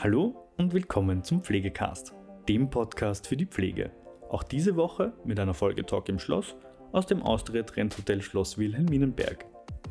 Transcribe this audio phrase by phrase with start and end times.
[0.00, 2.12] Hallo und willkommen zum Pflegecast,
[2.48, 3.90] dem Podcast für die Pflege.
[4.28, 6.54] Auch diese Woche mit einer Folge Talk im Schloss
[6.92, 9.44] aus dem Austria Trend Hotel Schloss Wilhelminenberg.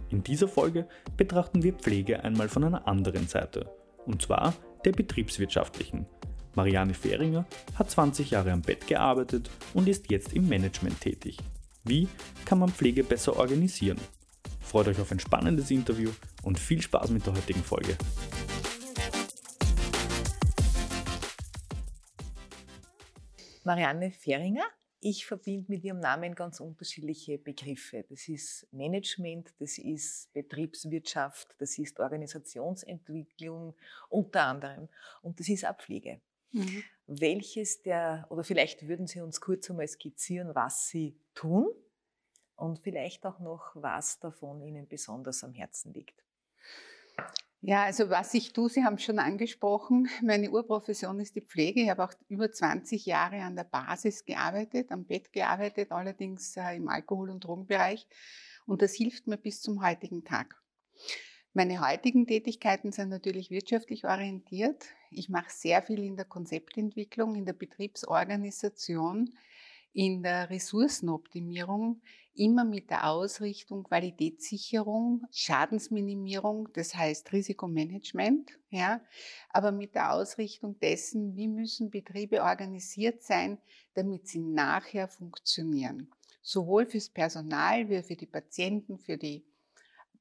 [0.09, 3.69] In dieser Folge betrachten wir Pflege einmal von einer anderen Seite,
[4.05, 4.53] und zwar
[4.85, 6.05] der betriebswirtschaftlichen.
[6.55, 7.45] Marianne Fehringer
[7.75, 11.37] hat 20 Jahre am Bett gearbeitet und ist jetzt im Management tätig.
[11.83, 12.07] Wie
[12.45, 13.97] kann man Pflege besser organisieren?
[14.61, 16.11] Freut euch auf ein spannendes Interview
[16.43, 17.97] und viel Spaß mit der heutigen Folge.
[23.67, 24.63] Marianne Fehringer.
[25.01, 28.05] Ich verbinde mit ihrem Namen ganz unterschiedliche Begriffe.
[28.09, 33.75] Das ist Management, das ist Betriebswirtschaft, das ist Organisationsentwicklung
[34.07, 34.87] unter anderem
[35.21, 36.21] und das ist auch Pflege.
[36.53, 36.81] Mhm.
[37.07, 41.67] Welches der, oder vielleicht würden Sie uns kurz einmal skizzieren, was Sie tun
[42.55, 46.23] und vielleicht auch noch, was davon Ihnen besonders am Herzen liegt.
[47.61, 51.81] Ja, also was ich tue, Sie haben es schon angesprochen, meine Urprofession ist die Pflege.
[51.81, 56.75] Ich habe auch über 20 Jahre an der Basis gearbeitet, am Bett gearbeitet, allerdings äh,
[56.75, 58.07] im Alkohol- und Drogenbereich.
[58.65, 60.61] Und das hilft mir bis zum heutigen Tag.
[61.53, 64.85] Meine heutigen Tätigkeiten sind natürlich wirtschaftlich orientiert.
[65.09, 69.33] Ich mache sehr viel in der Konzeptentwicklung, in der Betriebsorganisation,
[69.93, 72.01] in der Ressourcenoptimierung
[72.35, 79.01] immer mit der Ausrichtung Qualitätssicherung, Schadensminimierung, das heißt Risikomanagement, ja,
[79.49, 83.57] aber mit der Ausrichtung dessen, wie müssen Betriebe organisiert sein,
[83.95, 86.11] damit sie nachher funktionieren.
[86.41, 89.43] Sowohl fürs Personal wie für die Patienten, für die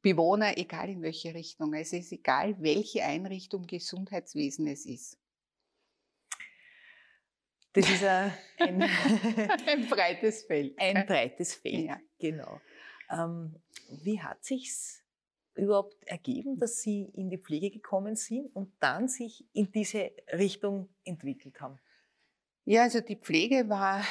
[0.02, 1.74] Bewohner, egal in welche Richtung.
[1.74, 5.18] Es ist egal, welche Einrichtung Gesundheitswesen es ist.
[7.76, 8.82] Das ist ein, ein,
[9.66, 10.78] ein breites Feld.
[10.78, 12.00] Ein breites Feld, ja.
[12.18, 12.58] genau.
[13.10, 13.54] Ähm,
[14.02, 15.04] wie hat sich's
[15.54, 20.88] überhaupt ergeben, dass Sie in die Pflege gekommen sind und dann sich in diese Richtung
[21.04, 21.78] entwickelt haben?
[22.64, 24.02] Ja, also die Pflege war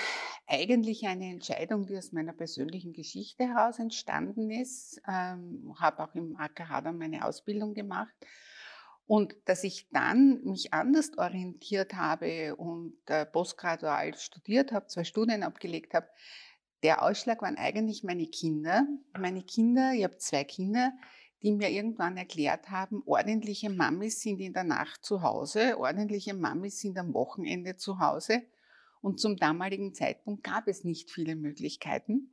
[0.46, 5.02] eigentlich eine Entscheidung, die aus meiner persönlichen Geschichte heraus entstanden ist.
[5.08, 8.14] Ähm, habe auch im AKH dann meine Ausbildung gemacht
[9.08, 15.44] und dass ich dann mich anders orientiert habe und äh, postgradual studiert habe, zwei Studien
[15.44, 16.08] abgelegt habe,
[16.84, 18.86] der Ausschlag waren eigentlich meine Kinder.
[19.18, 20.92] Meine Kinder, ich habe zwei Kinder,
[21.42, 26.80] die mir irgendwann erklärt haben, ordentliche Mamis sind in der Nacht zu Hause, ordentliche Mamis
[26.80, 28.44] sind am Wochenende zu Hause.
[29.02, 32.32] Und zum damaligen Zeitpunkt gab es nicht viele Möglichkeiten.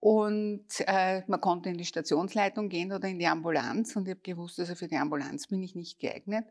[0.00, 4.22] Und äh, man konnte in die Stationsleitung gehen oder in die Ambulanz und ich habe
[4.22, 6.46] gewusst, also für die Ambulanz bin ich nicht geeignet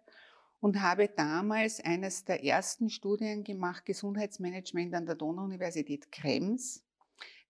[0.60, 6.84] und habe damals eines der ersten Studien gemacht, Gesundheitsmanagement an der Donau-Universität Krems.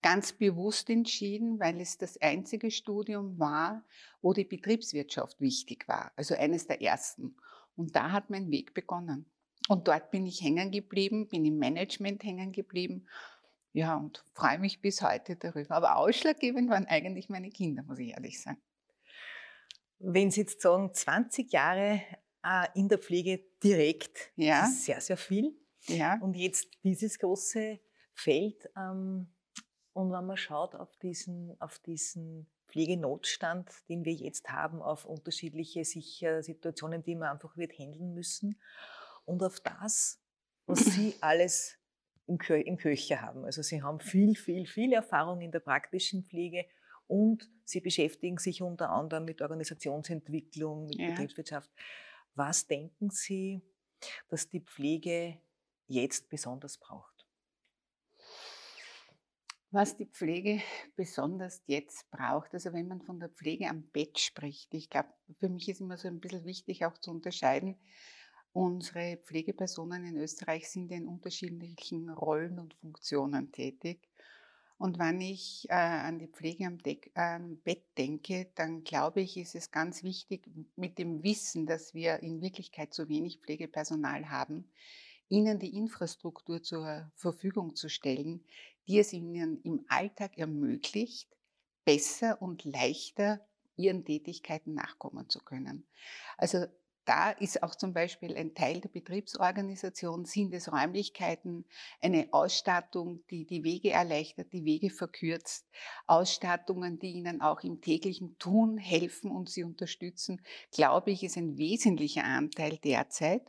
[0.02, 3.84] Ganz bewusst entschieden, weil es das einzige Studium war,
[4.22, 6.14] wo die Betriebswirtschaft wichtig war.
[6.16, 7.36] Also eines der ersten.
[7.76, 9.26] Und da hat mein Weg begonnen.
[9.68, 13.06] Und dort bin ich hängen geblieben, bin im Management hängen geblieben
[13.72, 15.76] ja, und freue mich bis heute darüber.
[15.76, 18.62] Aber ausschlaggebend waren eigentlich meine Kinder, muss ich ehrlich sagen.
[20.00, 22.02] Wenn Sie jetzt sagen, 20 Jahre
[22.44, 24.62] äh, in der Pflege direkt, ja.
[24.62, 25.56] das ist sehr, sehr viel.
[25.88, 26.18] Ja.
[26.22, 27.80] Und jetzt dieses große
[28.14, 28.70] Feld.
[28.76, 29.34] Ähm,
[29.94, 35.84] und wenn man schaut auf diesen, auf diesen Pflegenotstand, den wir jetzt haben, auf unterschiedliche
[35.84, 38.60] sicher Situationen, die man einfach wird handeln müssen
[39.26, 40.22] und auf das,
[40.66, 41.79] was Sie alles
[42.30, 43.44] im, Kö im Köcher haben.
[43.44, 46.66] Also sie haben viel, viel, viel Erfahrung in der praktischen Pflege
[47.08, 51.10] und sie beschäftigen sich unter anderem mit Organisationsentwicklung, mit ja.
[51.10, 51.72] Betriebswirtschaft.
[52.36, 53.62] Was denken Sie,
[54.30, 55.40] dass die Pflege
[55.88, 57.26] jetzt besonders braucht?
[59.72, 60.62] Was die Pflege
[60.96, 65.10] besonders jetzt braucht, also wenn man von der Pflege am Bett spricht, ich glaube,
[65.40, 67.76] für mich ist immer so ein bisschen wichtig auch zu unterscheiden,
[68.52, 74.10] Unsere Pflegepersonen in Österreich sind in unterschiedlichen Rollen und Funktionen tätig.
[74.80, 79.20] Und wenn ich äh, an die Pflege am, Deck, äh, am, Bett denke, dann glaube
[79.22, 84.30] ich, ist es ganz wichtig, mit dem Wissen, dass wir in Wirklichkeit zu wenig Pflegepersonal
[84.30, 84.72] haben,
[85.28, 88.46] ihnen die Infrastruktur zur Verfügung zu stellen,
[88.88, 91.30] die es ihnen im Alltag ermöglicht,
[91.84, 95.86] besser und leichter ihren Tätigkeiten nachkommen zu können.
[96.38, 96.66] Also
[97.10, 101.66] da ist auch zum Beispiel ein Teil der Betriebsorganisation, sind es Räumlichkeiten,
[102.02, 105.68] eine Ausstattung, die die Wege erleichtert, die Wege verkürzt,
[106.06, 111.58] Ausstattungen, die ihnen auch im täglichen Tun helfen und sie unterstützen, glaube ich, ist ein
[111.58, 113.42] wesentlicher Anteil derzeit.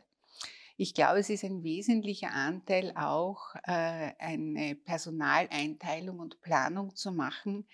[0.75, 7.67] Ich glaube, es ist ein wesentlicher Anteil auch, äh, eine Personaleinteilung und Planung zu machen,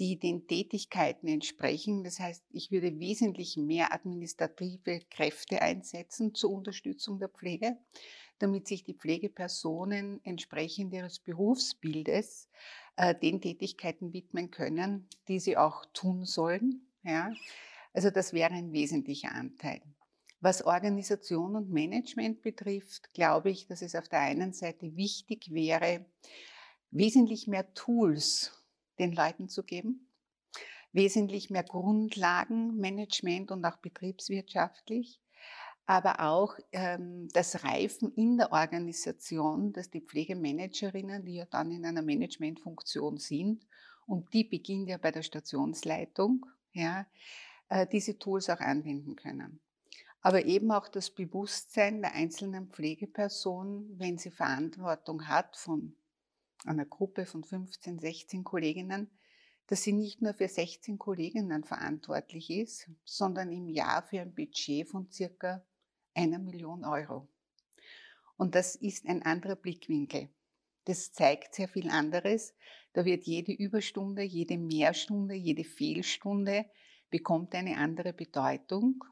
[0.00, 2.02] die den Tätigkeiten entsprechen.
[2.02, 7.76] Das heißt, ich würde wesentlich mehr administrative Kräfte einsetzen zur Unterstützung der Pflege,
[8.38, 12.48] damit sich die Pflegepersonen entsprechend ihres Berufsbildes
[12.96, 16.86] äh, den Tätigkeiten widmen können, die sie auch tun sollen.
[17.04, 17.34] Ja?
[17.92, 19.82] Also das wäre ein wesentlicher Anteil.
[20.40, 26.06] Was Organisation und Management betrifft, glaube ich, dass es auf der einen Seite wichtig wäre,
[26.90, 28.56] wesentlich mehr Tools
[29.00, 30.06] den Leuten zu geben,
[30.92, 35.20] wesentlich mehr Grundlagenmanagement und auch betriebswirtschaftlich,
[35.86, 41.84] aber auch ähm, das Reifen in der Organisation, dass die Pflegemanagerinnen, die ja dann in
[41.84, 43.66] einer Managementfunktion sind,
[44.06, 47.06] und die beginnt ja bei der Stationsleitung, ja,
[47.68, 49.60] äh, diese Tools auch anwenden können.
[50.20, 55.94] Aber eben auch das Bewusstsein der einzelnen Pflegeperson, wenn sie Verantwortung hat von
[56.64, 59.10] einer Gruppe von 15, 16 Kolleginnen,
[59.66, 64.88] dass sie nicht nur für 16 Kolleginnen verantwortlich ist, sondern im Jahr für ein Budget
[64.88, 65.64] von circa
[66.14, 67.28] einer Million Euro.
[68.36, 70.28] Und das ist ein anderer Blickwinkel.
[70.86, 72.54] Das zeigt sehr viel anderes.
[72.92, 76.66] Da wird jede Überstunde, jede Mehrstunde, jede Fehlstunde
[77.10, 79.04] bekommt eine andere Bedeutung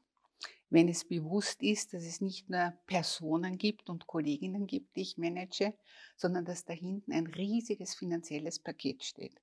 [0.71, 5.17] wenn es bewusst ist, dass es nicht nur Personen gibt und Kolleginnen gibt, die ich
[5.17, 5.75] manage,
[6.17, 9.41] sondern dass da hinten ein riesiges finanzielles Paket steht.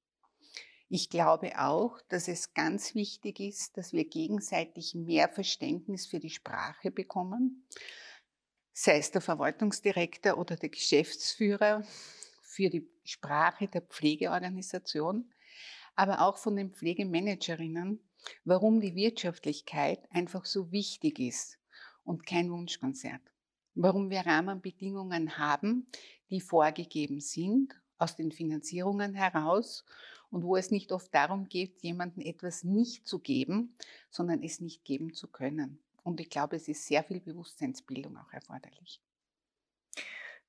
[0.88, 6.30] Ich glaube auch, dass es ganz wichtig ist, dass wir gegenseitig mehr Verständnis für die
[6.30, 7.68] Sprache bekommen,
[8.72, 11.84] sei es der Verwaltungsdirektor oder der Geschäftsführer
[12.44, 15.34] für die Sprache der Pflegeorganisation,
[15.96, 18.05] aber auch von den Pflegemanagerinnen,
[18.44, 21.60] warum die Wirtschaftlichkeit einfach so wichtig ist
[22.04, 23.22] und kein Wunschkonzert.
[23.74, 25.88] Warum wir Rahmenbedingungen haben,
[26.30, 29.86] die vorgegeben sind aus den Finanzierungen heraus
[30.30, 33.76] und wo es nicht oft darum geht, jemandem etwas nicht zu geben,
[34.10, 35.80] sondern es nicht geben zu können.
[36.04, 39.02] Und ich glaube, es ist sehr viel Bewusstseinsbildung auch erforderlich.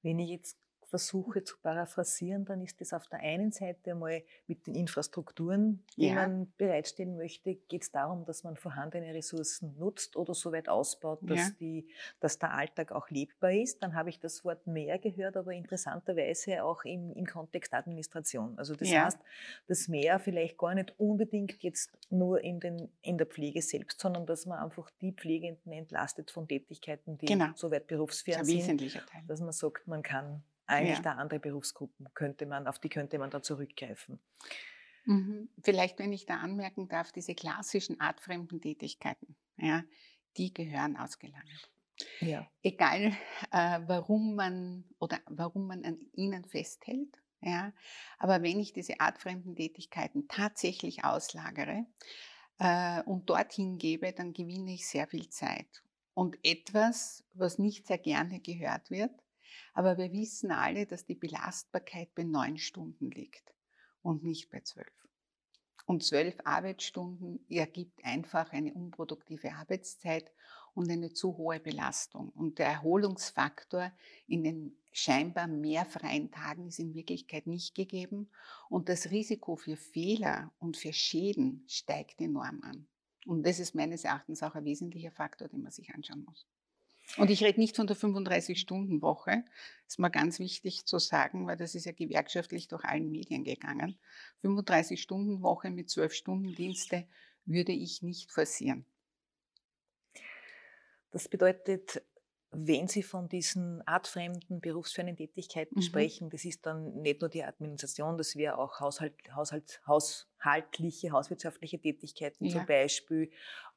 [0.02, 4.66] Wenn ich jetzt versuche zu paraphrasieren, dann ist es auf der einen Seite einmal mit
[4.66, 6.14] den Infrastrukturen, die ja.
[6.14, 11.18] man bereitstellen möchte, geht es darum, dass man vorhandene Ressourcen nutzt oder so weit ausbaut,
[11.22, 11.50] dass, ja.
[11.58, 11.88] die,
[12.20, 13.82] dass der Alltag auch lebbar ist.
[13.82, 18.56] Dann habe ich das Wort mehr gehört, aber interessanterweise auch im, im Kontext Administration.
[18.56, 19.04] Also das ja.
[19.04, 19.18] heißt,
[19.66, 24.26] das Mehr vielleicht gar nicht unbedingt jetzt nur in, den, in der Pflege selbst, sondern
[24.26, 27.48] dass man einfach die Pflegenden entlastet von Tätigkeiten, die genau.
[27.54, 28.82] soweit berufsfern sind,
[29.26, 31.02] dass man sagt, man kann eigentlich ja.
[31.02, 34.20] da andere Berufsgruppen könnte man, auf die könnte man da zurückgreifen.
[35.04, 35.48] Mhm.
[35.62, 39.84] Vielleicht, wenn ich da anmerken darf, diese klassischen artfremden Tätigkeiten, ja,
[40.36, 41.70] die gehören ausgelagert.
[42.20, 42.50] Ja.
[42.62, 43.16] Egal,
[43.52, 47.72] äh, warum man oder warum man an ihnen festhält, ja,
[48.18, 51.86] aber wenn ich diese artfremden Tätigkeiten tatsächlich auslagere
[52.58, 55.82] äh, und dorthin gebe, dann gewinne ich sehr viel Zeit.
[56.14, 59.12] Und etwas, was nicht sehr gerne gehört wird,
[59.76, 63.54] aber wir wissen alle, dass die Belastbarkeit bei neun Stunden liegt
[64.00, 65.06] und nicht bei zwölf.
[65.84, 70.32] Und zwölf Arbeitsstunden ergibt einfach eine unproduktive Arbeitszeit
[70.72, 72.30] und eine zu hohe Belastung.
[72.30, 73.92] Und der Erholungsfaktor
[74.26, 78.30] in den scheinbar mehr freien Tagen ist in Wirklichkeit nicht gegeben.
[78.70, 82.88] Und das Risiko für Fehler und für Schäden steigt enorm an.
[83.26, 86.46] Und das ist meines Erachtens auch ein wesentlicher Faktor, den man sich anschauen muss.
[87.16, 89.44] Und ich rede nicht von der 35-Stunden-Woche.
[89.84, 93.44] Das ist mal ganz wichtig zu sagen, weil das ist ja gewerkschaftlich durch allen Medien
[93.44, 93.98] gegangen.
[94.42, 97.06] 35-Stunden-Woche mit 12 Stunden Dienste
[97.44, 98.84] würde ich nicht forcieren.
[101.10, 102.02] Das bedeutet,
[102.50, 105.82] wenn Sie von diesen artfremden, berufsfernen Tätigkeiten mhm.
[105.82, 111.78] sprechen, das ist dann nicht nur die Administration, das wäre auch Haushalt, Haushalt, haushaltliche, hauswirtschaftliche
[111.78, 112.52] Tätigkeiten ja.
[112.58, 113.30] zum Beispiel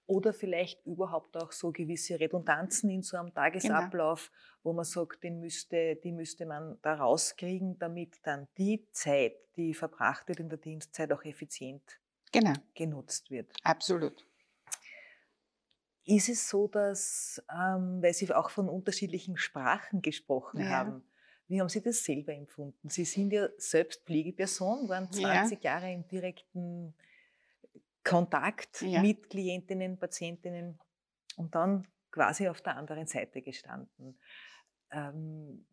[0.10, 3.42] oder vielleicht überhaupt auch so gewisse Redundanzen in so einem genau.
[3.42, 4.60] Tagesablauf, genau.
[4.64, 9.76] wo man sagt, den müsste, die müsste man da rauskriegen, damit dann die Zeit, die
[9.76, 11.84] verbracht wird in der Dienstzeit, auch effizient
[12.32, 12.54] genau.
[12.74, 13.54] genutzt wird.
[13.64, 14.26] Absolut.
[16.06, 20.70] Ist es so, dass, ähm, weil Sie auch von unterschiedlichen Sprachen gesprochen ja.
[20.70, 21.04] haben,
[21.48, 22.90] wie haben Sie das selber empfunden?
[22.90, 25.72] Sie sind ja selbst Pflegeperson, waren 20 ja.
[25.72, 26.96] Jahre im direkten
[28.04, 29.02] Kontakt ja.
[29.02, 30.80] mit Klientinnen, Patientinnen
[31.38, 34.18] und dann quasi auf der anderen Seite gestanden.
[34.92, 35.66] Ähm,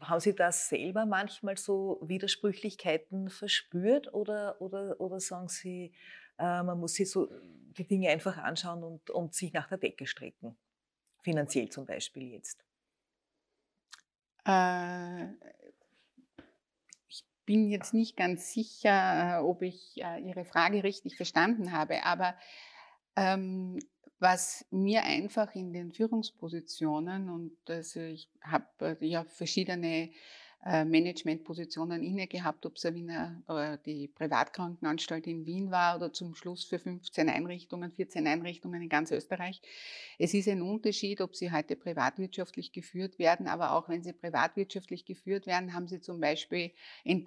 [0.00, 5.92] haben Sie das selber manchmal so Widersprüchlichkeiten verspürt oder, oder, oder sagen Sie,
[6.38, 7.28] äh, man muss sich so
[7.76, 10.56] die Dinge einfach anschauen und, und sich nach der Decke strecken?
[11.22, 12.64] Finanziell zum Beispiel jetzt.
[14.44, 15.26] Äh,
[17.46, 22.34] bin jetzt nicht ganz sicher, äh, ob ich äh, Ihre Frage richtig verstanden habe, aber
[23.16, 23.78] ähm,
[24.18, 30.10] was mir einfach in den Führungspositionen und also ich habe äh, ja verschiedene
[30.62, 36.78] Managementpositionen inne gehabt, ob es äh, die Privatkrankenanstalt in Wien war oder zum Schluss für
[36.78, 39.62] 15 Einrichtungen, 14 Einrichtungen in ganz Österreich.
[40.18, 45.06] Es ist ein Unterschied, ob sie heute privatwirtschaftlich geführt werden, aber auch wenn sie privatwirtschaftlich
[45.06, 46.72] geführt werden, haben sie zum Beispiel,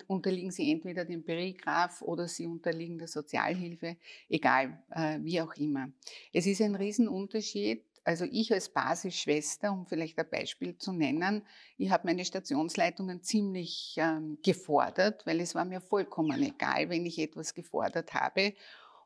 [0.06, 3.98] unterliegen sie entweder dem Perigraph oder sie unterliegen der Sozialhilfe,
[4.30, 4.84] egal,
[5.22, 5.92] wie auch immer.
[6.34, 11.46] Es ist ein Riesenunterschied, also ich als Basisschwester, um vielleicht ein Beispiel zu nennen,
[11.78, 17.20] ich habe meine Stationsleitungen ziemlich ähm, gefordert, weil es war mir vollkommen egal, wenn ich
[17.20, 18.54] etwas gefordert habe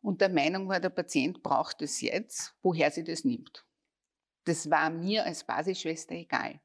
[0.01, 3.65] und der Meinung war, der Patient braucht es jetzt, woher sie das nimmt.
[4.45, 6.59] Das war mir als Basisschwester egal.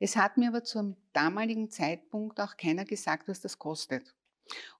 [0.00, 4.14] Es hat mir aber zum damaligen Zeitpunkt auch keiner gesagt, was das kostet.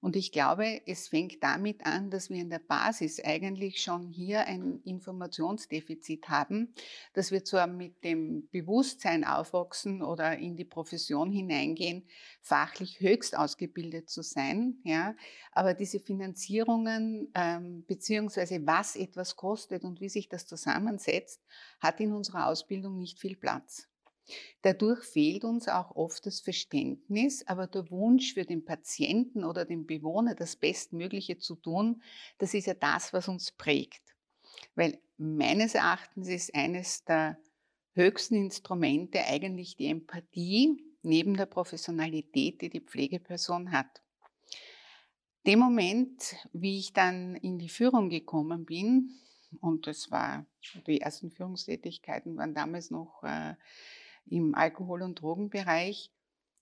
[0.01, 4.45] Und ich glaube, es fängt damit an, dass wir in der Basis eigentlich schon hier
[4.47, 6.73] ein Informationsdefizit haben,
[7.13, 12.05] dass wir zwar mit dem Bewusstsein aufwachsen oder in die Profession hineingehen,
[12.41, 15.15] fachlich höchst ausgebildet zu sein, ja,
[15.51, 21.41] aber diese Finanzierungen ähm, beziehungsweise was etwas kostet und wie sich das zusammensetzt,
[21.79, 23.87] hat in unserer Ausbildung nicht viel Platz.
[24.61, 29.85] Dadurch fehlt uns auch oft das Verständnis, aber der Wunsch für den Patienten oder den
[29.85, 32.01] Bewohner, das Bestmögliche zu tun,
[32.37, 34.01] das ist ja das, was uns prägt.
[34.75, 37.37] Weil meines Erachtens ist eines der
[37.93, 44.01] höchsten Instrumente eigentlich die Empathie neben der Professionalität, die die Pflegeperson hat.
[45.45, 49.19] Dem Moment, wie ich dann in die Führung gekommen bin,
[49.59, 50.45] und das war,
[50.87, 53.55] die ersten Führungstätigkeiten waren damals noch äh,
[54.25, 56.11] im Alkohol- und Drogenbereich,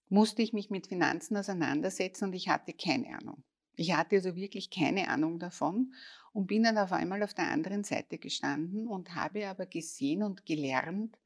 [0.09, 3.43] musste ich mich mit Finanzen auseinandersetzen und ich hatte keine Ahnung.
[3.75, 5.93] Ich hatte also wirklich keine Ahnung davon
[6.33, 10.45] und bin dann auf einmal auf der anderen Seite gestanden und habe aber gesehen und
[10.45, 11.17] gelernt,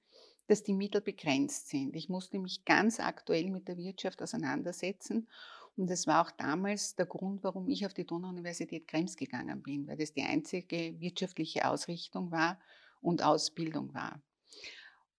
[0.48, 1.96] dass die Mittel begrenzt sind.
[1.96, 5.28] Ich musste mich ganz aktuell mit der Wirtschaft auseinandersetzen
[5.76, 9.88] und das war auch damals der Grund, warum ich auf die Donau-Universität Krems gegangen bin,
[9.88, 12.60] weil das die einzige wirtschaftliche Ausrichtung war
[13.02, 14.22] und Ausbildung war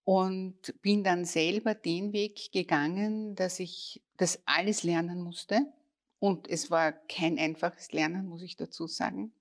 [0.07, 5.67] und bin dann selber den Weg gegangen, dass ich das alles lernen musste.
[6.21, 9.33] Und es war kein einfaches Lernen, muss ich dazu sagen.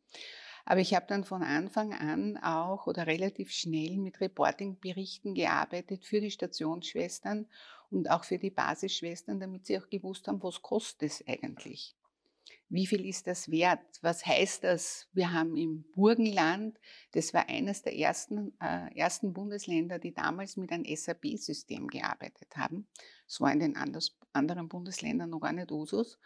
[0.65, 6.19] Aber ich habe dann von Anfang an auch oder relativ schnell mit Reportingberichten gearbeitet für
[6.19, 7.45] die Stationsschwestern
[7.91, 11.95] und auch für die Basisschwestern, damit sie auch gewusst haben, was kostet es eigentlich
[12.69, 13.79] wie viel ist das wert?
[14.01, 15.07] Was heißt das?
[15.13, 16.79] Wir haben im Burgenland,
[17.11, 22.87] das war eines der ersten, äh, ersten Bundesländer, die damals mit einem SAP-System gearbeitet haben.
[23.27, 26.19] Das war in den anders, anderen Bundesländern noch gar nicht Usus.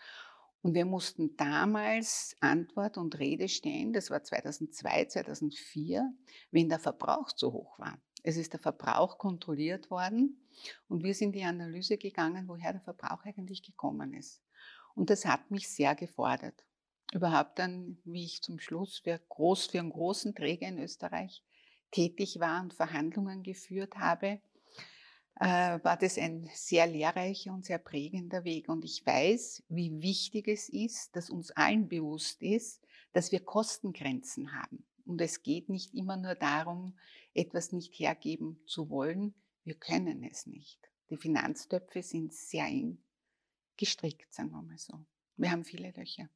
[0.61, 6.13] Und wir mussten damals Antwort und Rede stehen, das war 2002, 2004,
[6.51, 7.97] wenn der Verbrauch zu hoch war.
[8.23, 10.45] Es ist der Verbrauch kontrolliert worden
[10.89, 14.41] und wir sind in die Analyse gegangen, woher der Verbrauch eigentlich gekommen ist.
[14.99, 16.65] Und das hat mich sehr gefordert.
[17.13, 21.41] Überhaupt dann, wie ich zum Schluss für, groß, für einen großen Träger in Österreich
[21.89, 24.41] tätig war und Verhandlungen geführt habe,
[25.39, 28.67] äh, war das ein sehr lehrreicher und sehr prägender Weg.
[28.67, 34.51] Und ich weiß, wie wichtig es ist, dass uns allen bewusst ist, dass wir Kostengrenzen
[34.51, 34.85] haben.
[35.05, 36.99] Und es geht nicht immer nur darum,
[37.33, 39.33] etwas nicht hergeben zu wollen.
[39.63, 40.91] Wir können es nicht.
[41.09, 43.01] Die Finanztöpfe sind sehr eng
[43.79, 44.99] gestrickt, sagen wir mal so.
[45.37, 46.29] Wir haben viele Löcher.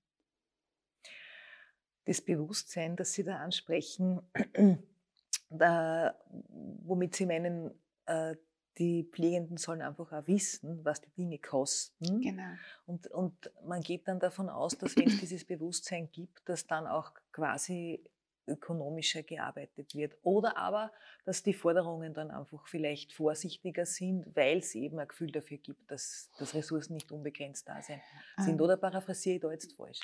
[2.06, 4.22] Das Bewusstsein, das Sie da ansprechen,
[5.50, 7.72] da, womit Sie meinen,
[8.06, 8.36] äh,
[8.78, 12.22] die Pflegenden sollen einfach auch wissen, was die Dinge kosten.
[12.22, 12.56] Genau.
[12.86, 16.88] Und, und man geht dann davon aus, dass wenn es dieses Bewusstsein gibt, dass dann
[16.88, 18.04] auch quasi
[18.48, 20.18] ökonomischer gearbeitet wird.
[20.24, 20.92] Oder aber,
[21.26, 25.90] dass die Forderungen dann einfach vielleicht vorsichtiger sind, weil es eben ein Gefühl dafür gibt,
[25.90, 28.02] dass, dass Ressourcen nicht unbegrenzt da sind.
[28.38, 28.62] sind.
[28.62, 30.00] Oder paraphrasiere ich da jetzt falsch?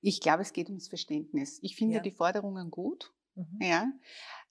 [0.00, 1.58] Ich glaube, es geht ums Verständnis.
[1.62, 2.00] Ich finde ja.
[2.00, 3.12] die Forderungen gut.
[3.34, 3.58] Mhm.
[3.60, 3.92] Ja.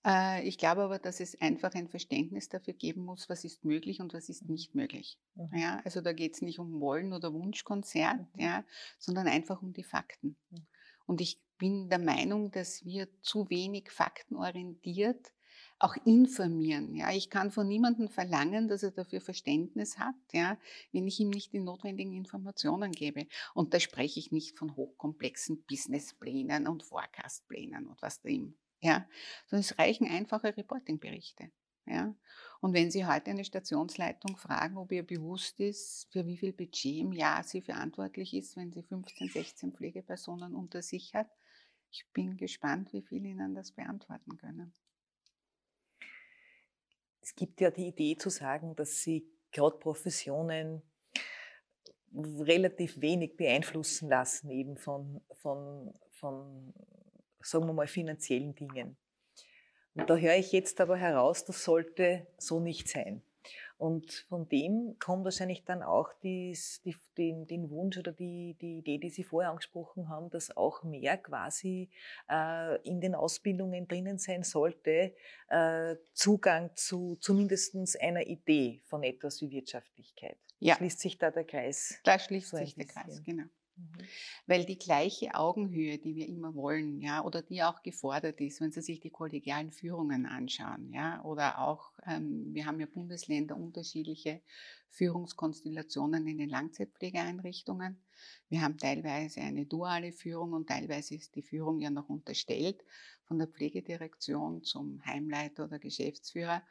[0.05, 4.01] Äh, ich glaube aber, dass es einfach ein Verständnis dafür geben muss, was ist möglich
[4.01, 5.17] und was ist nicht möglich.
[5.35, 5.49] Mhm.
[5.53, 8.41] Ja, also da geht es nicht um Wollen oder Wunschkonzert, mhm.
[8.41, 8.65] ja,
[8.99, 10.35] sondern einfach um die Fakten.
[10.49, 10.67] Mhm.
[11.05, 15.33] Und ich bin der Meinung, dass wir zu wenig faktenorientiert
[15.79, 16.95] auch informieren.
[16.95, 20.57] Ja, ich kann von niemandem verlangen, dass er dafür Verständnis hat, ja,
[20.93, 23.27] wenn ich ihm nicht die notwendigen Informationen gebe.
[23.53, 29.07] Und da spreche ich nicht von hochkomplexen Businessplänen und Forecastplänen und was da ihm, ja,
[29.48, 31.51] sondern es reichen einfache Reportingberichte.
[31.86, 32.15] Ja?
[32.62, 37.00] Und wenn Sie heute eine Stationsleitung fragen, ob ihr bewusst ist, für wie viel Budget
[37.00, 41.27] im Jahr sie verantwortlich ist, wenn sie 15, 16 Pflegepersonen unter sich hat,
[41.93, 44.73] ich bin gespannt, wie viele Ihnen das beantworten können.
[47.21, 50.81] Es gibt ja die Idee zu sagen, dass Sie gerade Professionen
[52.15, 56.73] relativ wenig beeinflussen lassen, eben von, von, von
[57.39, 58.97] sagen wir mal, finanziellen Dingen.
[59.93, 63.21] Und da höre ich jetzt aber heraus, das sollte so nicht sein.
[63.77, 68.79] Und von dem kommt wahrscheinlich dann auch dies, die, den, den, Wunsch oder die, die,
[68.79, 71.89] Idee, die Sie vorher angesprochen haben, dass auch mehr quasi
[72.29, 75.13] äh, in den Ausbildungen drinnen sein sollte,
[75.50, 80.38] äh, Zugang zu zumindest einer Idee von etwas wie Wirtschaftlichkeit.
[80.59, 80.75] Ja.
[80.75, 82.00] Schließt sich da der Kreis?
[82.03, 83.45] Da schließt so sich der Kreis, genau.
[83.75, 84.05] Mhm.
[84.45, 88.71] Weil die gleiche Augenhöhe, die wir immer wollen, ja, oder die auch gefordert ist, wenn
[88.71, 94.41] Sie sich die kollegialen Führungen anschauen, ja, oder auch, ähm, wir haben ja Bundesländer unterschiedliche
[94.89, 97.97] Führungskonstellationen in den Langzeitpflegeeinrichtungen.
[98.49, 102.83] Wir haben teilweise eine duale Führung und teilweise ist die Führung ja noch unterstellt
[103.23, 106.61] von der Pflegedirektion zum Heimleiter oder Geschäftsführer.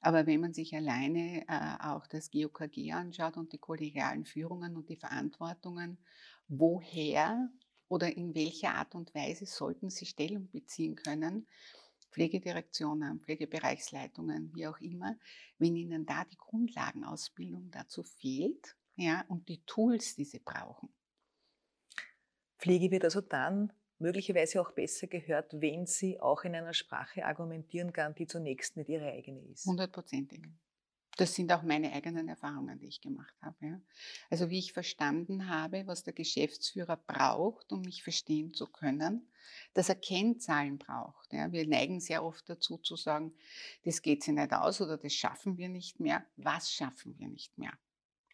[0.00, 4.88] Aber wenn man sich alleine äh, auch das GOKG anschaut und die kollegialen Führungen und
[4.88, 5.98] die Verantwortungen,
[6.48, 7.50] woher
[7.88, 11.46] oder in welcher Art und Weise sollten sie Stellung beziehen können,
[12.10, 15.16] Pflegedirektionen, Pflegebereichsleitungen, wie auch immer,
[15.58, 20.88] wenn ihnen da die Grundlagenausbildung dazu fehlt ja, und die Tools, die sie brauchen.
[22.58, 27.92] Pflege wird also dann möglicherweise auch besser gehört, wenn sie auch in einer Sprache argumentieren
[27.92, 29.66] kann, die zunächst nicht ihre eigene ist.
[29.66, 30.42] Hundertprozentig.
[31.18, 33.56] Das sind auch meine eigenen Erfahrungen, die ich gemacht habe.
[33.60, 33.80] Ja.
[34.30, 39.28] Also wie ich verstanden habe, was der Geschäftsführer braucht, um mich verstehen zu können,
[39.74, 41.32] dass er Kennzahlen braucht.
[41.32, 41.50] Ja.
[41.50, 43.34] Wir neigen sehr oft dazu zu sagen,
[43.84, 46.24] das geht sich nicht aus oder das schaffen wir nicht mehr.
[46.36, 47.72] Was schaffen wir nicht mehr?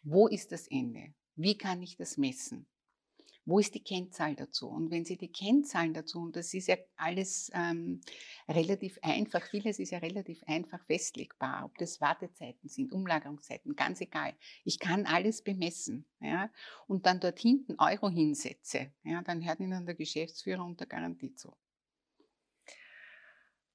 [0.03, 1.11] Wo ist das Ende?
[1.35, 2.67] Wie kann ich das messen?
[3.45, 4.67] Wo ist die Kennzahl dazu?
[4.67, 8.01] Und wenn Sie die Kennzahlen dazu, und das ist ja alles ähm,
[8.49, 14.33] relativ einfach, vieles ist ja relativ einfach festlegbar, ob das Wartezeiten sind, Umlagerungszeiten, ganz egal.
[14.63, 16.49] Ich kann alles bemessen ja,
[16.87, 21.55] und dann dort hinten Euro hinsetze, ja, dann hört Ihnen der Geschäftsführer unter Garantie zu.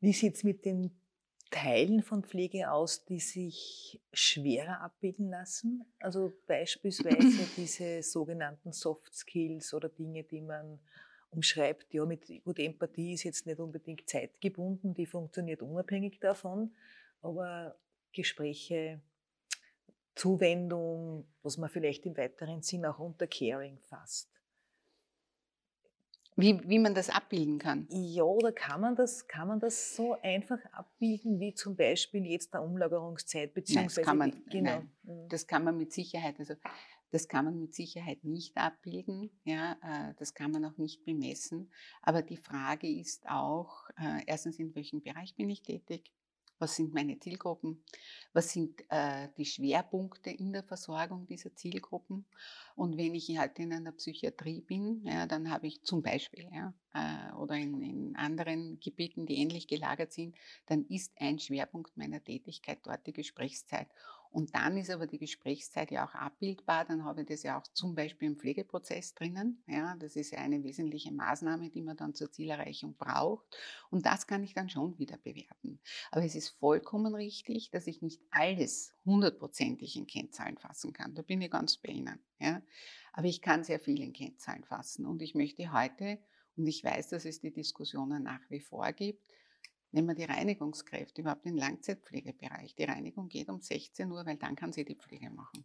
[0.01, 1.00] Wie sieht es mit den
[1.51, 5.85] Teilen von Pflege aus, die sich schwerer abbilden lassen?
[5.99, 10.79] Also beispielsweise diese sogenannten Soft Skills oder Dinge, die man
[11.31, 11.93] umschreibt.
[11.93, 16.75] Ja, mit gut, Empathie ist jetzt nicht unbedingt zeitgebunden, die funktioniert unabhängig davon,
[17.23, 17.77] aber
[18.13, 19.01] Gespräche,
[20.15, 24.39] Zuwendung, was man vielleicht im weiteren Sinn auch unter Caring fasst.
[26.40, 27.87] Wie, wie man das abbilden kann.
[27.90, 32.55] Ja, oder kann man, das, kann man das so einfach abbilden, wie zum Beispiel jetzt
[32.55, 34.00] der Umlagerungszeit, beziehungsweise...
[34.00, 34.70] Nein, das kann man, genau.
[34.70, 34.90] Nein,
[35.24, 35.29] mhm.
[35.29, 36.55] das kann man mit Sicherheit, also
[37.11, 41.70] das kann man mit Sicherheit nicht abbilden, ja, äh, das kann man auch nicht bemessen.
[42.03, 46.12] Aber die Frage ist auch, äh, erstens, in welchem Bereich bin ich tätig?
[46.61, 47.83] Was sind meine Zielgruppen,
[48.33, 52.27] was sind äh, die Schwerpunkte in der Versorgung dieser Zielgruppen.
[52.77, 56.73] Und wenn ich halt in einer Psychiatrie bin, ja, dann habe ich zum Beispiel, ja,
[56.94, 62.23] äh, oder in, in, anderen Gebieten, die ähnlich gelagert sind, dann ist ein Schwerpunkt meiner
[62.23, 63.88] Tätigkeit dort die Gesprächszeit.
[64.31, 66.85] Und dann ist aber die Gesprächszeit ja auch abbildbar.
[66.85, 69.62] Dann habe ich das ja auch zum Beispiel im Pflegeprozess drinnen.
[69.66, 73.45] Ja, das ist ja eine wesentliche Maßnahme, die man dann zur Zielerreichung braucht.
[73.90, 75.81] Und das kann ich dann schon wieder bewerten.
[76.12, 81.14] Aber es ist vollkommen richtig, dass ich nicht alles hundertprozentig in Kennzahlen fassen kann.
[81.14, 82.21] Da bin ich ganz bei Ihnen.
[82.38, 82.62] Ja.
[83.12, 85.07] Aber ich kann sehr viel in Kennzahlen fassen.
[85.07, 86.21] Und ich möchte heute,
[86.57, 89.25] und ich weiß, dass es die Diskussionen nach wie vor gibt,
[89.92, 92.74] Nehmen wir die Reinigungskräfte, überhaupt den Langzeitpflegebereich.
[92.76, 95.64] Die Reinigung geht um 16 Uhr, weil dann kann sie die Pflege machen.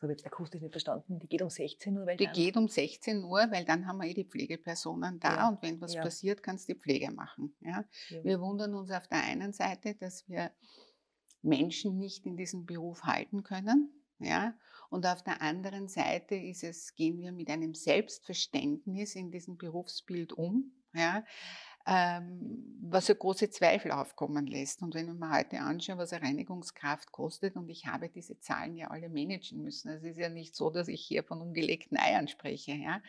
[0.00, 1.18] So habe ich akustisch nicht verstanden.
[1.18, 4.08] Die geht um 16 Uhr, weil Die geht um 16 Uhr, weil dann haben wir
[4.08, 5.48] eh die Pflegepersonen da ja.
[5.48, 6.02] und wenn was ja.
[6.02, 7.54] passiert, kannst du die Pflege machen.
[7.60, 7.84] Ja?
[8.08, 8.24] ja?
[8.24, 10.52] Wir wundern uns auf der einen Seite, dass wir
[11.42, 13.92] Menschen nicht in diesem Beruf halten können.
[14.18, 14.54] Ja?
[14.88, 20.32] Und auf der anderen Seite ist es, gehen wir mit einem Selbstverständnis in diesem Berufsbild
[20.32, 20.72] um.
[20.94, 21.24] Ja?
[21.86, 24.82] Ähm, was ja große Zweifel aufkommen lässt.
[24.82, 28.76] Und wenn ich mir heute anschaue, was eine Reinigungskraft kostet, und ich habe diese Zahlen
[28.76, 32.28] ja alle managen müssen, es ist ja nicht so, dass ich hier von ungelegten Eiern
[32.28, 33.02] spreche, ja,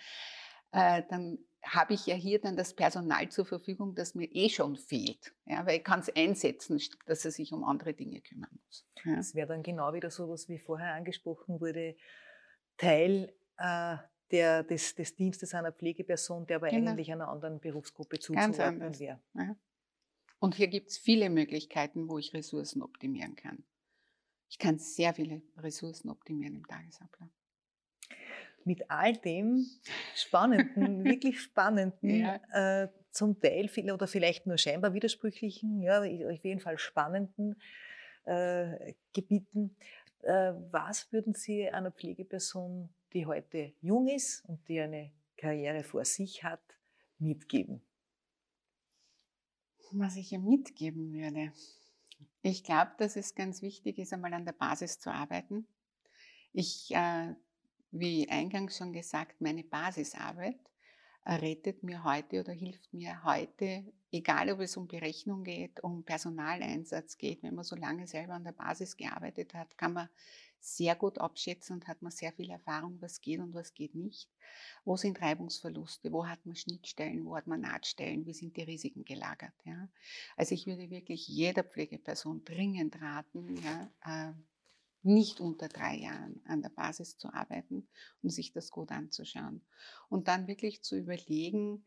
[0.71, 4.77] äh, dann habe ich ja hier dann das Personal zur Verfügung, das mir eh schon
[4.77, 5.33] fehlt.
[5.45, 8.85] Ja, weil ich kann es einsetzen, dass er sich um andere Dinge kümmern muss.
[9.05, 9.15] Ja.
[9.15, 11.95] Das wäre dann genau wieder so was, wie vorher angesprochen wurde,
[12.77, 13.97] Teil äh,
[14.31, 16.91] der, des, des Dienstes einer Pflegeperson, der aber genau.
[16.91, 19.19] eigentlich einer anderen Berufsgruppe zuzuordnen wäre.
[19.33, 19.55] Ja.
[20.39, 23.63] Und hier gibt es viele Möglichkeiten, wo ich Ressourcen optimieren kann.
[24.49, 27.29] Ich kann sehr viele Ressourcen optimieren im Tagesablauf.
[28.63, 29.65] Mit all dem
[30.15, 32.83] Spannenden, wirklich Spannenden, ja.
[32.83, 37.55] äh, zum Teil viel oder vielleicht nur scheinbar widersprüchlichen, ja, auf jeden Fall spannenden
[38.25, 39.75] äh, Gebieten.
[40.21, 46.05] Äh, was würden Sie einer Pflegeperson, die heute jung ist und die eine Karriere vor
[46.05, 46.61] sich hat,
[47.19, 47.81] mitgeben?
[49.91, 51.51] Was ich ihr mitgeben würde.
[52.41, 55.67] Ich glaube, dass es ganz wichtig ist, einmal an der Basis zu arbeiten.
[56.53, 57.35] Ich, äh,
[57.91, 60.59] wie eingangs schon gesagt, meine Basisarbeit
[61.25, 67.17] rettet mir heute oder hilft mir heute, egal ob es um Berechnung geht, um Personaleinsatz
[67.17, 70.09] geht, wenn man so lange selber an der Basis gearbeitet hat, kann man
[70.61, 74.29] sehr gut abschätzen und hat man sehr viel Erfahrung, was geht und was geht nicht.
[74.85, 76.11] Wo sind Reibungsverluste?
[76.11, 77.25] Wo hat man Schnittstellen?
[77.25, 78.25] Wo hat man Nahtstellen?
[78.27, 79.53] Wie sind die Risiken gelagert?
[79.65, 79.89] Ja?
[80.37, 84.33] Also ich würde wirklich jeder Pflegeperson dringend raten, ja, äh,
[85.03, 87.87] nicht unter drei Jahren an der Basis zu arbeiten
[88.21, 89.65] und sich das gut anzuschauen.
[90.09, 91.83] Und dann wirklich zu überlegen,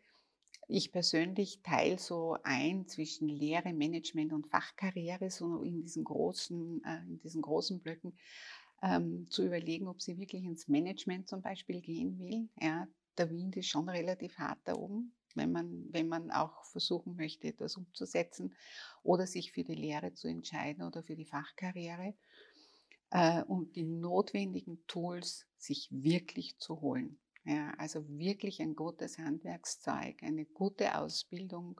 [0.66, 7.02] ich persönlich teile so ein zwischen Lehre, Management und Fachkarriere, so in diesen großen, äh,
[7.06, 8.16] in diesen großen Blöcken,
[8.82, 12.48] ähm, zu überlegen, ob sie wirklich ins Management zum Beispiel gehen will.
[12.60, 17.16] Ja, der Wind ist schon relativ hart da oben, wenn man, wenn man auch versuchen
[17.16, 18.54] möchte, etwas umzusetzen
[19.02, 22.14] oder sich für die Lehre zu entscheiden oder für die Fachkarriere
[23.10, 27.18] äh, und die notwendigen Tools sich wirklich zu holen.
[27.46, 31.78] Ja, also wirklich ein gutes Handwerkszeug, eine gute Ausbildung,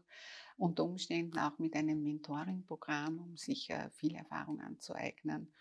[0.58, 5.52] unter Umständen auch mit einem Mentoring-Programm, um sich äh, viel Erfahrung anzueignen.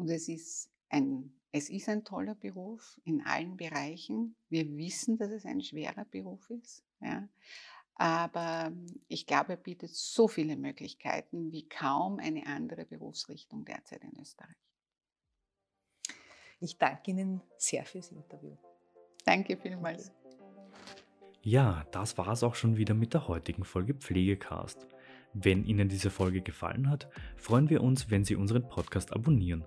[0.00, 4.34] Und es ist ein, es ist ein toller Beruf in allen Bereichen.
[4.48, 6.82] Wir wissen, dass es ein schwerer Beruf ist.
[7.02, 7.28] Ja.
[7.96, 8.72] Aber
[9.08, 14.56] ich glaube, er bietet so viele Möglichkeiten wie kaum eine andere Berufsrichtung derzeit in Österreich.
[16.60, 18.56] Ich danke Ihnen sehr fürs Interview.
[19.26, 20.12] Danke vielmals.
[21.42, 24.86] Ja, das war es auch schon wieder mit der heutigen Folge Pflegecast.
[25.34, 29.66] Wenn Ihnen diese Folge gefallen hat, freuen wir uns, wenn Sie unseren Podcast abonnieren.